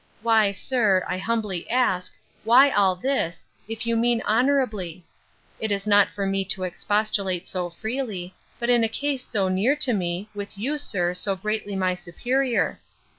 [0.23, 6.25] Why, sir, I humbly ask, why all this, if you mean honourably?—It is not for
[6.25, 10.79] me to expostulate so freely, but in a case so near to me, with you,
[10.79, 12.79] sir, so greatly my superior.